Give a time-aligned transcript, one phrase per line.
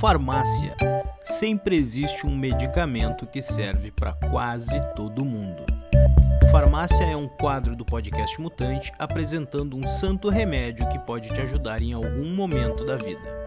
[0.00, 0.76] Farmácia.
[1.24, 5.66] Sempre existe um medicamento que serve para quase todo mundo.
[6.52, 11.82] Farmácia é um quadro do podcast Mutante apresentando um santo remédio que pode te ajudar
[11.82, 13.44] em algum momento da vida.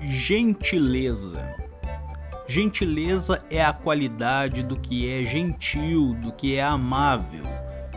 [0.00, 1.54] Gentileza.
[2.48, 7.44] Gentileza é a qualidade do que é gentil, do que é amável.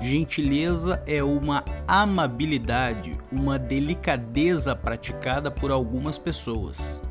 [0.02, 7.01] Gentileza é uma amabilidade, uma delicadeza praticada por algumas pessoas.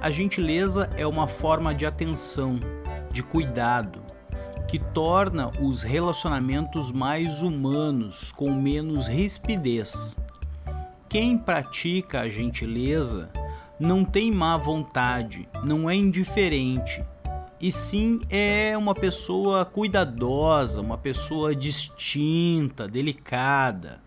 [0.00, 2.58] A gentileza é uma forma de atenção,
[3.12, 4.00] de cuidado,
[4.66, 10.16] que torna os relacionamentos mais humanos, com menos rispidez.
[11.08, 13.28] Quem pratica a gentileza
[13.78, 17.04] não tem má vontade, não é indiferente,
[17.60, 24.00] e sim é uma pessoa cuidadosa, uma pessoa distinta, delicada.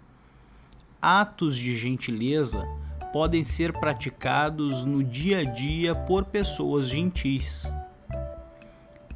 [1.01, 2.63] Atos de gentileza
[3.11, 7.63] podem ser praticados no dia a dia por pessoas gentis.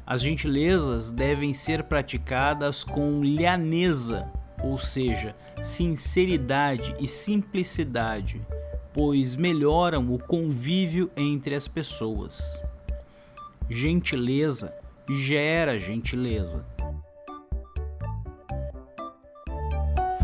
[0.06, 4.28] As gentilezas devem ser praticadas com lhaneza,
[4.62, 8.42] ou seja, sinceridade e simplicidade,
[8.92, 12.60] pois melhoram o convívio entre as pessoas.
[13.68, 14.74] Gentileza
[15.10, 16.64] gera gentileza.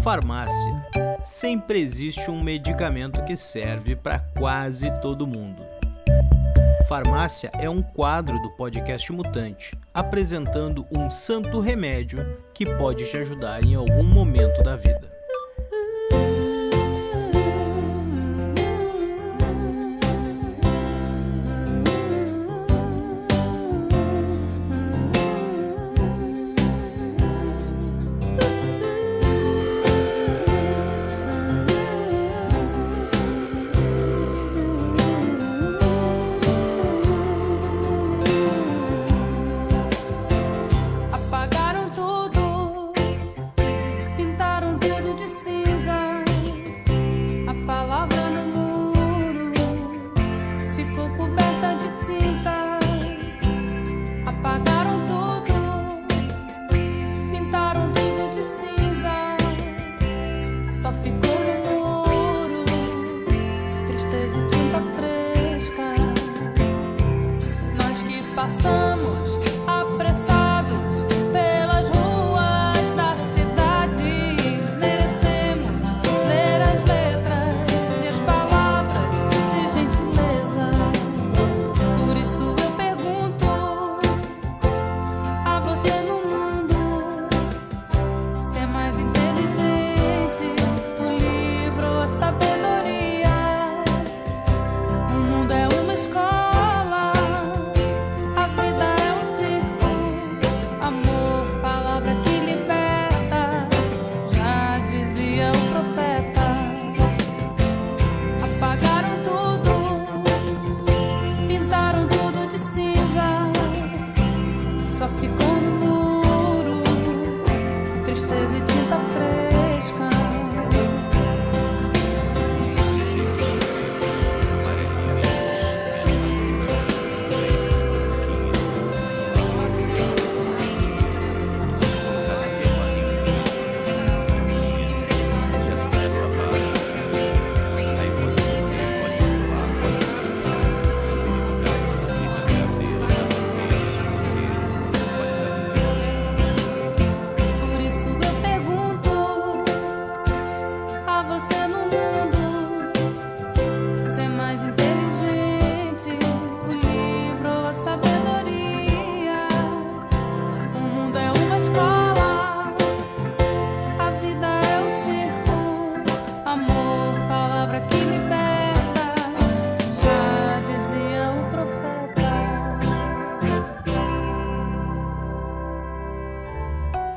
[0.02, 0.86] Farmácia.
[1.24, 5.62] Sempre existe um medicamento que serve para quase todo mundo.
[6.86, 12.18] Farmácia é um quadro do podcast Mutante, apresentando um santo remédio
[12.52, 15.19] que pode te ajudar em algum momento da vida.
[45.20, 45.49] to see.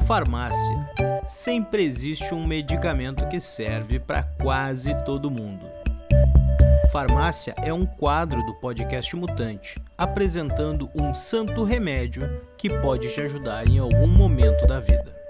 [0.06, 0.90] Farmácia.
[1.30, 5.66] Sempre existe um medicamento que serve para quase todo mundo.
[6.92, 13.68] Farmácia é um quadro do podcast Mutante, apresentando um santo remédio que pode te ajudar
[13.68, 15.23] em algum momento da vida.